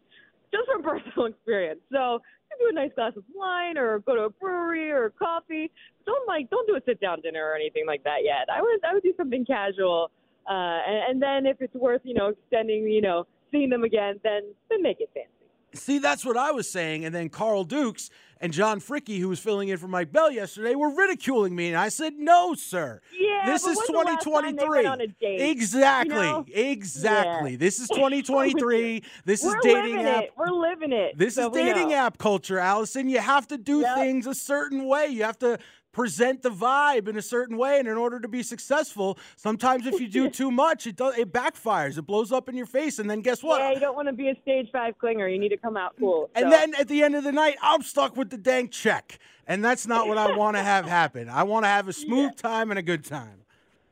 just 0.52 0.68
from 0.72 0.84
personal 0.84 1.28
experience. 1.28 1.80
So 1.92 2.20
you 2.60 2.68
do 2.72 2.78
a 2.78 2.82
nice 2.82 2.92
glass 2.96 3.14
of 3.16 3.24
wine 3.34 3.78
or 3.78 4.00
go 4.00 4.16
to 4.16 4.22
a 4.24 4.30
brewery 4.30 4.92
or 4.92 5.12
coffee. 5.12 5.72
Don't 6.06 6.28
like 6.28 6.50
don't 6.50 6.68
do 6.68 6.76
a 6.76 6.82
sit 6.86 7.00
down 7.00 7.22
dinner 7.22 7.46
or 7.46 7.56
anything 7.56 7.86
like 7.88 8.04
that 8.04 8.24
yet. 8.24 8.48
I 8.54 8.62
would 8.62 8.84
I 8.84 8.94
would 8.94 9.04
do 9.04 9.14
something 9.16 9.46
casual, 9.46 10.12
uh, 10.50 10.52
and, 10.88 11.12
and 11.12 11.22
then 11.22 11.46
if 11.46 11.62
it's 11.62 11.76
worth 11.76 12.02
you 12.04 12.14
know 12.14 12.28
extending 12.30 12.84
you 12.88 13.02
know 13.02 13.26
seeing 13.52 13.70
them 13.70 13.84
again, 13.84 14.20
then 14.24 14.42
then 14.70 14.82
make 14.82 15.00
it 15.00 15.10
fancy. 15.14 15.28
See, 15.74 16.00
that's 16.00 16.26
what 16.26 16.36
I 16.36 16.52
was 16.52 16.70
saying. 16.70 17.06
And 17.06 17.16
then 17.16 17.30
Carl 17.30 17.64
Dukes 17.64 18.10
and 18.42 18.52
John 18.52 18.82
Fricky, 18.82 19.20
who 19.20 19.30
was 19.30 19.40
filling 19.40 19.70
in 19.70 19.78
for 19.78 19.88
Mike 19.88 20.12
Bell 20.12 20.30
yesterday, 20.30 20.76
were 20.76 20.94
ridiculing 20.94 21.56
me. 21.56 21.70
And 21.70 21.78
I 21.78 21.88
said, 21.88 22.16
no, 22.18 22.56
sir. 22.56 23.00
Yeah, 23.18 23.46
this 23.46 23.62
is 23.66 23.78
when's 23.78 23.88
the 23.88 23.94
last 23.94 24.06
time 24.06 24.56
they 24.58 24.66
2023. 24.66 24.70
went 24.70 24.88
on 24.88 25.00
a 25.00 25.08
date, 25.08 25.50
exactly. 25.50 26.14
you 26.16 26.22
know? 26.24 26.46
Exactly. 26.54 27.52
Yeah. 27.52 27.58
This 27.58 27.80
is 27.80 27.88
2023. 27.96 29.02
this 29.26 29.46
is 29.46 29.54
We're 29.54 29.62
dating 29.62 29.96
living 29.96 30.06
app. 30.08 30.24
it. 30.26 30.32
We're 30.38 30.48
living 30.50 30.92
it. 30.92 31.18
This 31.18 31.36
So 31.36 31.48
is 31.50 31.54
dating 31.54 31.94
app 31.94 32.18
culture, 32.18 32.60
Alison. 32.60 33.08
You 33.08 33.20
have 33.20 33.48
to 33.48 33.58
do 33.58 33.80
Yep. 33.80 33.96
things 33.96 34.28
a 34.28 34.36
certain 34.36 34.86
way. 34.88 35.08
You 35.08 35.24
have 35.24 35.40
to 35.40 35.58
present 35.92 36.42
the 36.42 36.50
vibe 36.50 37.08
in 37.08 37.18
a 37.18 37.22
certain 37.22 37.58
way, 37.58 37.80
and 37.80 37.88
in 37.88 37.98
order 37.98 38.20
to 38.20 38.28
be 38.28 38.44
successful, 38.44 39.18
sometimes 39.36 39.86
if 39.86 40.00
you 40.00 40.08
do 40.08 40.30
too 40.42 40.52
much, 40.52 40.88
it 40.88 40.96
does 40.96 41.18
it 41.18 41.32
backfires. 41.34 41.98
It 41.98 42.04
blows 42.04 42.32
up 42.32 42.48
in 42.50 42.56
your 42.56 42.66
face, 42.66 43.00
and 43.00 43.10
then 43.10 43.22
guess 43.22 43.44
what? 43.44 43.60
Yeah, 43.60 43.72
you 43.72 43.80
don't 43.80 43.96
want 43.96 44.08
to 44.08 44.14
be 44.14 44.30
a 44.30 44.36
stage 44.42 44.70
five 44.72 44.96
clinger. 44.98 45.32
You 45.32 45.40
need 45.40 45.50
to 45.50 45.58
come 45.58 45.78
out 45.78 45.94
cool. 46.00 46.30
And 46.36 46.52
then 46.52 46.74
at 46.80 46.88
the 46.88 47.04
end 47.04 47.16
of 47.16 47.24
the 47.24 47.32
night, 47.32 47.58
I'm 47.62 47.82
stuck 47.82 48.16
with 48.16 48.30
the 48.30 48.38
dang 48.38 48.70
check. 48.70 49.20
And 49.48 49.64
that's 49.66 49.86
not 49.88 50.08
what 50.08 50.18
I 50.18 50.36
want 50.36 50.56
to 50.56 50.64
have 50.64 50.86
happen. 50.86 51.28
I 51.28 51.44
want 51.44 51.66
to 51.66 51.70
have 51.70 51.88
a 51.88 51.94
smooth 51.94 52.36
time 52.38 52.70
and 52.72 52.80
a 52.80 52.84
good 52.84 53.04
time. 53.04 53.44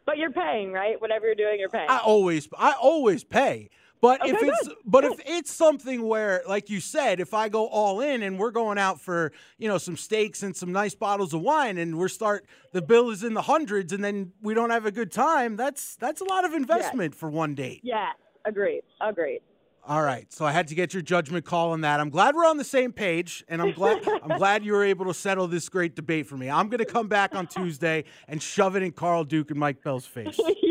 but 0.06 0.18
you're 0.18 0.32
paying, 0.32 0.72
right? 0.72 1.00
Whatever 1.02 1.26
you're 1.26 1.36
doing, 1.36 1.60
you're 1.60 1.70
paying. 1.70 1.90
I 1.90 1.98
always 1.98 2.48
I 2.58 2.74
always 2.80 3.24
pay. 3.24 3.70
But 4.02 4.26
if 4.26 4.36
Okay, 4.36 4.48
it's 4.48 4.68
good, 4.68 4.78
but 4.86 5.04
if 5.04 5.20
it's 5.26 5.52
something 5.52 6.04
where 6.04 6.42
like 6.48 6.70
you 6.70 6.80
said, 6.80 7.20
if 7.20 7.34
I 7.34 7.50
go 7.50 7.68
all 7.68 8.00
in 8.00 8.24
and 8.24 8.40
we're 8.40 8.52
going 8.52 8.78
out 8.78 9.02
for, 9.02 9.32
you 9.58 9.68
know, 9.68 9.78
some 9.78 9.98
steaks 9.98 10.42
and 10.42 10.56
some 10.56 10.72
nice 10.72 10.96
bottles 10.96 11.34
of 11.34 11.42
wine 11.42 11.78
and 11.78 11.98
we're 11.98 12.08
start 12.08 12.46
the 12.72 12.82
bill 12.82 13.10
is 13.10 13.24
in 13.24 13.34
the 13.34 13.42
hundreds 13.42 13.92
and 13.92 14.04
then 14.04 14.32
we 14.42 14.54
don't 14.54 14.70
have 14.70 14.86
a 14.86 14.92
good 14.92 15.12
time, 15.12 15.58
that's 15.58 15.96
that's 15.98 16.22
a 16.22 16.26
lot 16.26 16.46
of 16.46 16.54
investment 16.54 17.14
for 17.14 17.30
one 17.30 17.56
date. 17.56 17.82
yeah, 17.84 18.12
agreed. 18.46 18.84
Agreed. 19.02 19.42
All 19.86 20.04
right, 20.04 20.32
so 20.32 20.46
I 20.46 20.52
had 20.52 20.68
to 20.68 20.76
get 20.76 20.94
your 20.94 21.02
judgment 21.02 21.46
call 21.46 21.72
on 21.72 21.82
that. 21.82 22.00
I'm 22.00 22.10
glad 22.12 22.36
we're 22.36 22.46
on 22.46 22.58
the 22.58 22.64
same 22.64 22.92
page, 22.92 23.44
and 23.48 23.62
I'm 23.62 23.72
glad 23.72 24.08
I'm 24.24 24.38
glad 24.38 24.64
you 24.64 24.74
were 24.74 24.84
able 24.84 25.06
to 25.06 25.14
settle 25.14 25.48
this 25.48 25.68
great 25.68 25.96
debate 25.96 26.28
for 26.28 26.38
me. 26.38 26.50
I'm 26.50 26.70
going 26.70 26.80
to 26.80 26.86
come 26.86 27.08
back 27.08 27.34
on 27.34 27.48
Tuesday 27.48 28.04
and 28.28 28.42
shove 28.42 28.76
it 28.76 28.84
in 28.84 28.92
Carl 28.92 29.24
Duke 29.24 29.50
and 29.50 29.60
Mike 29.60 29.82
Bell's 29.84 30.06
face. 30.06 30.40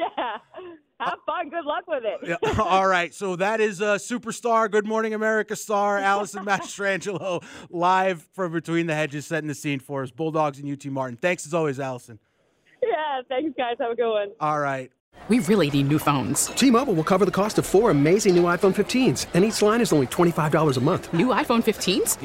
yeah. 1.01 1.07
Have 1.11 1.19
fun. 1.27 1.51
Good 1.51 1.65
luck 1.65 1.85
with 1.87 2.05
it. 2.05 2.39
Yeah, 2.43 2.61
All 2.63 2.87
right, 2.87 3.15
so 3.15 3.37
that 3.37 3.61
is 3.61 3.81
a 3.81 3.97
superstar, 3.97 4.71
Good 4.71 4.87
Morning 4.87 5.15
America 5.15 5.57
star, 5.57 5.99
Alison 6.13 6.45
Mastrangelo, 6.45 7.43
live 7.71 8.27
from 8.33 8.53
Between 8.53 8.87
the 8.87 8.95
Hedges, 8.95 9.27
setting 9.27 9.49
the 9.49 9.55
scene 9.55 9.81
for 9.81 10.03
us. 10.03 10.11
Bulldogs 10.11 10.59
and 10.59 10.71
UT 10.71 10.85
Martin. 10.87 11.17
Thanks 11.17 11.47
as 11.47 11.55
always, 11.55 11.79
Alison. 11.81 12.19
Yeah. 12.83 13.23
Thanks, 13.29 13.55
guys. 13.57 13.77
Have 13.81 13.91
a 13.91 13.97
good 13.97 14.11
one. 14.11 14.29
All 14.41 14.61
right. 14.61 14.91
We 15.27 15.41
really 15.41 15.69
need 15.71 15.89
new 15.89 15.99
phones. 15.99 16.47
T-Mobile 16.47 16.95
will 16.95 17.05
cover 17.05 17.25
the 17.25 17.31
cost 17.33 17.59
of 17.59 17.67
four 17.67 17.91
amazing 17.91 18.37
new 18.37 18.45
iPhone 18.45 18.75
15s, 18.75 19.27
and 19.35 19.45
each 19.45 19.61
line 19.61 19.81
is 19.81 19.93
only 19.93 20.07
$25 20.07 20.77
a 20.77 20.81
month. 20.81 21.13
New 21.13 21.27
iPhone 21.27 21.63
15s? 21.63 22.17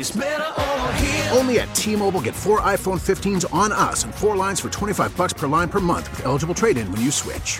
Only 1.36 1.60
at 1.60 1.74
T-Mobile 1.75 2.22
get 2.22 2.36
four 2.36 2.62
iPhone 2.62 3.01
15s 3.01 3.51
on 3.53 3.72
us 3.72 4.03
and 4.03 4.13
four 4.13 4.38
lines 4.38 4.60
for 4.60 4.70
25 4.70 5.18
bucks 5.18 5.34
per 5.34 5.48
line 5.48 5.70
per 5.70 5.80
month 5.80 6.10
with 6.12 6.25
eligible 6.25 6.53
trade-in 6.53 6.89
when 6.92 7.01
you 7.01 7.12
switch. 7.12 7.60